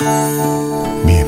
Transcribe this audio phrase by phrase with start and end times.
[0.00, 1.26] Bien.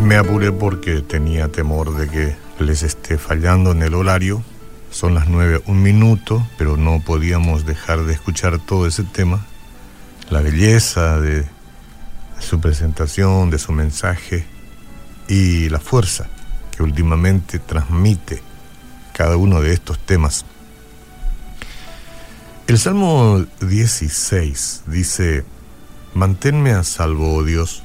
[0.00, 4.42] Me apuré porque tenía temor de que les esté fallando en el horario.
[4.90, 9.46] Son las nueve, un minuto, pero no podíamos dejar de escuchar todo ese tema.
[10.28, 11.46] La belleza de
[12.40, 14.44] su presentación, de su mensaje
[15.28, 16.26] y la fuerza
[16.76, 18.42] que últimamente transmite
[19.12, 20.44] cada uno de estos temas.
[22.66, 25.44] El Salmo 16 dice,
[26.14, 27.82] Manténme a salvo, oh Dios,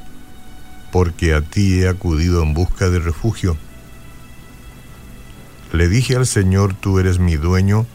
[0.91, 3.57] porque a ti he acudido en busca de refugio.
[5.71, 7.85] Le dije al Señor, tú eres mi dueño,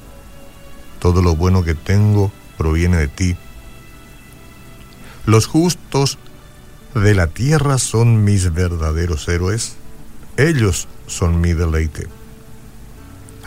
[1.00, 3.36] todo lo bueno que tengo proviene de ti.
[5.27, 6.18] Los justos
[6.94, 9.77] de la tierra son mis verdaderos héroes,
[10.36, 12.08] ellos son mi deleite.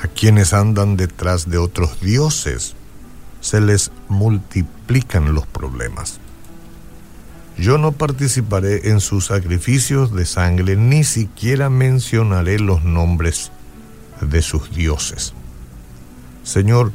[0.04, 2.76] A quienes andan detrás de otros dioses,
[3.42, 6.20] se les multiplican los problemas.
[7.58, 13.52] Yo no participaré en sus sacrificios de sangre, ni siquiera mencionaré los nombres
[14.20, 15.34] de sus dioses.
[16.44, 16.92] Señor,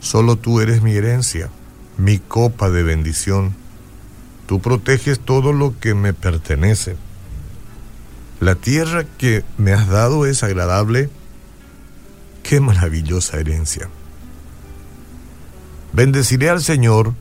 [0.00, 1.50] solo tú eres mi herencia,
[1.98, 3.54] mi copa de bendición.
[4.46, 6.96] Tú proteges todo lo que me pertenece.
[8.40, 11.10] La tierra que me has dado es agradable.
[12.42, 13.90] Qué maravillosa herencia.
[15.92, 17.12] Bendeciré al Señor,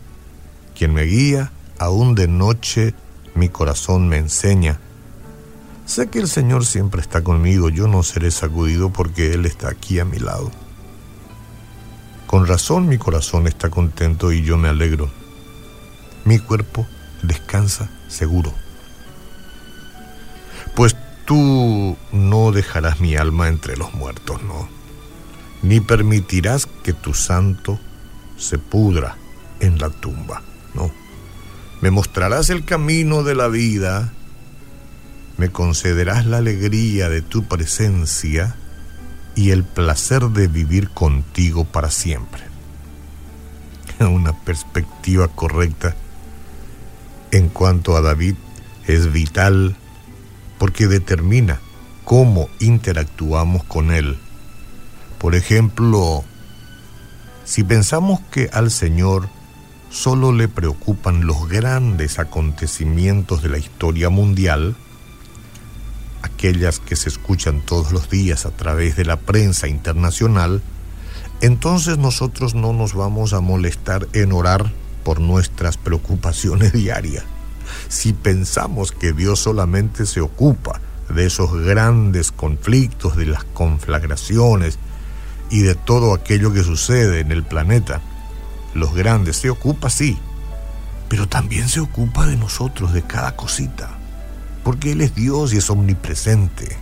[0.74, 2.94] quien me guía aún de noche
[3.34, 4.80] mi corazón me enseña.
[5.86, 10.00] Sé que el Señor siempre está conmigo, yo no seré sacudido porque Él está aquí
[10.00, 10.52] a mi lado.
[12.28, 15.10] Con razón mi corazón está contento y yo me alegro.
[16.24, 16.88] Mi cuerpo
[17.22, 18.52] descansa seguro.
[20.76, 24.68] Pues tú no dejarás mi alma entre los muertos, no.
[25.62, 27.80] Ni permitirás que tu santo
[28.38, 29.18] se pudra
[29.60, 30.42] en la tumba,
[30.74, 31.05] no
[31.86, 34.12] me mostrarás el camino de la vida,
[35.38, 38.56] me concederás la alegría de tu presencia
[39.36, 42.42] y el placer de vivir contigo para siempre.
[44.00, 45.96] Una perspectiva correcta
[47.30, 48.34] en cuanto a David
[48.88, 49.76] es vital
[50.58, 51.60] porque determina
[52.04, 54.18] cómo interactuamos con él.
[55.20, 56.24] Por ejemplo,
[57.44, 59.30] si pensamos que al Señor
[59.96, 64.76] solo le preocupan los grandes acontecimientos de la historia mundial,
[66.22, 70.62] aquellas que se escuchan todos los días a través de la prensa internacional,
[71.40, 74.70] entonces nosotros no nos vamos a molestar en orar
[75.06, 77.24] por nuestras preocupaciones diarias.
[77.88, 84.78] Si pensamos que Dios solamente se ocupa de esos grandes conflictos, de las conflagraciones
[85.50, 88.02] y de todo aquello que sucede en el planeta,
[88.76, 90.20] los grandes, se ocupa, sí,
[91.10, 93.90] pero también se ocupa de nosotros, de cada cosita,
[94.64, 96.78] porque Él es Dios y es omnipresente.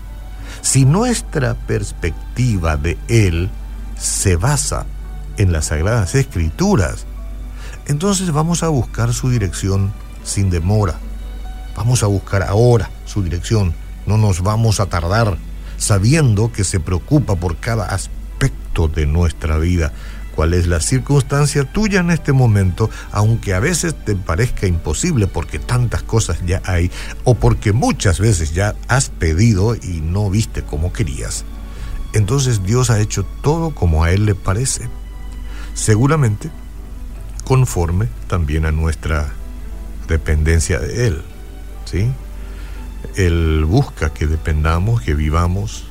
[0.62, 3.50] Si nuestra perspectiva de Él
[3.98, 4.86] se basa
[5.38, 7.06] en las sagradas escrituras,
[7.86, 9.94] entonces vamos a buscar su dirección
[10.24, 10.96] sin demora.
[11.76, 13.74] Vamos a buscar ahora su dirección.
[14.06, 15.38] No nos vamos a tardar
[15.78, 19.92] sabiendo que se preocupa por cada aspecto de nuestra vida
[20.36, 25.60] cuál es la circunstancia tuya en este momento, aunque a veces te parezca imposible porque
[25.60, 26.92] tantas cosas ya hay
[27.24, 31.46] o porque muchas veces ya has pedido y no viste como querías.
[32.14, 34.90] Entonces Dios ha hecho todo como a Él le parece.
[35.74, 36.52] Seguramente
[37.44, 39.34] conforme también a nuestra
[40.08, 41.22] dependencia de Él.
[41.86, 42.12] ¿sí?
[43.16, 45.86] Él busca que dependamos, que vivamos,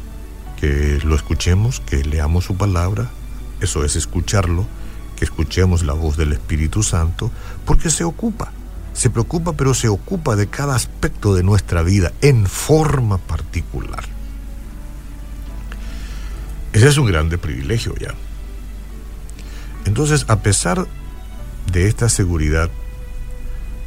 [0.58, 3.10] que lo escuchemos, que leamos su palabra,
[3.62, 4.66] eso es escucharlo,
[5.16, 7.30] que escuchemos la voz del Espíritu Santo,
[7.64, 8.52] porque se ocupa,
[8.92, 14.04] se preocupa, pero se ocupa de cada aspecto de nuestra vida en forma particular.
[16.72, 18.14] Ese es un grande privilegio ya.
[19.84, 20.86] Entonces, a pesar
[21.70, 22.70] de esta seguridad,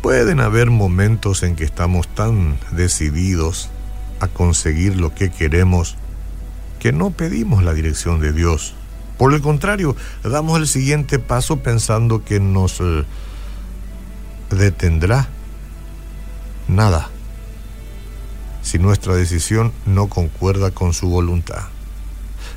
[0.02, 3.69] pueden haber momentos en que estamos tan decididos
[4.19, 5.95] a conseguir lo que queremos
[6.80, 8.75] que no pedimos la dirección de Dios
[9.17, 13.03] por el contrario, damos el siguiente paso pensando que nos eh,
[14.50, 15.29] detendrá
[16.67, 17.09] nada
[18.62, 21.63] si nuestra decisión no concuerda con su voluntad.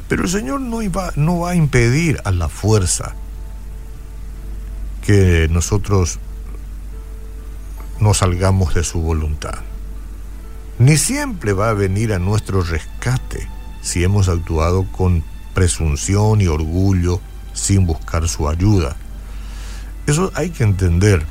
[0.08, 0.80] Pero el Señor no,
[1.16, 3.14] no va a impedir a la fuerza
[5.02, 6.18] que nosotros
[8.00, 9.58] no salgamos de su voluntad.
[10.78, 13.48] Ni siempre va a venir a nuestro rescate
[13.82, 15.24] si hemos actuado con
[15.58, 17.20] presunción y orgullo
[17.52, 18.94] sin buscar su ayuda.
[20.06, 21.26] Eso hay que entender.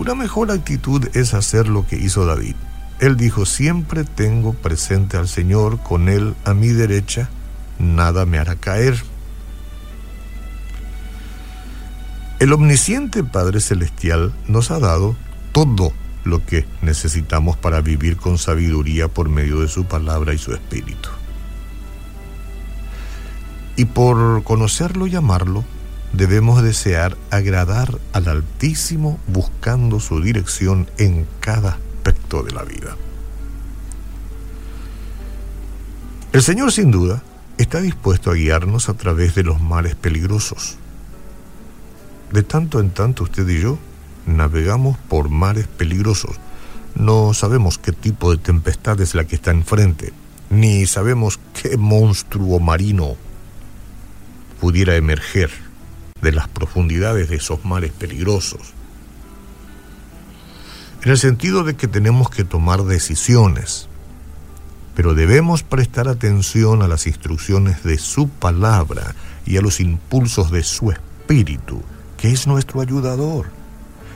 [0.00, 2.56] Una mejor actitud es hacer lo que hizo David.
[2.98, 7.28] Él dijo, siempre tengo presente al Señor, con Él a mi derecha,
[7.78, 9.00] nada me hará caer.
[12.40, 15.14] El omnisciente Padre Celestial nos ha dado
[15.52, 15.92] todo
[16.24, 21.10] lo que necesitamos para vivir con sabiduría por medio de su palabra y su espíritu.
[23.76, 25.64] Y por conocerlo y amarlo,
[26.14, 32.96] debemos desear agradar al Altísimo buscando su dirección en cada aspecto de la vida.
[36.32, 37.22] El Señor sin duda
[37.58, 40.76] está dispuesto a guiarnos a través de los mares peligrosos.
[42.32, 43.78] De tanto en tanto usted y yo
[44.26, 46.36] navegamos por mares peligrosos.
[46.94, 50.12] No sabemos qué tipo de tempestad es la que está enfrente,
[50.48, 53.16] ni sabemos qué monstruo marino
[54.60, 55.50] pudiera emerger
[56.20, 58.72] de las profundidades de esos mares peligrosos.
[61.02, 63.88] En el sentido de que tenemos que tomar decisiones,
[64.94, 69.14] pero debemos prestar atención a las instrucciones de su palabra
[69.44, 71.82] y a los impulsos de su espíritu,
[72.16, 73.50] que es nuestro ayudador,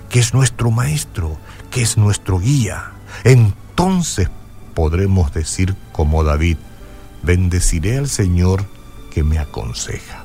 [0.08, 1.38] que es nuestro maestro,
[1.70, 2.92] que es nuestro guía.
[3.25, 4.31] Entonces
[4.75, 6.56] podremos decir como David,
[7.22, 8.64] bendeciré al Señor
[9.12, 10.25] que me aconseja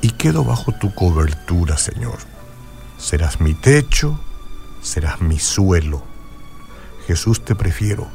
[0.00, 2.18] y quedo bajo tu cobertura, Señor.
[2.98, 4.20] Serás mi techo,
[4.82, 6.02] serás mi suelo.
[7.06, 8.08] Jesús, te prefiero.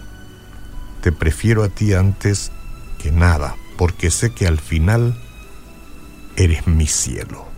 [1.01, 2.51] Te prefiero a ti antes
[2.99, 5.19] que nada, porque sé que al final
[6.35, 7.52] eres mi cielo.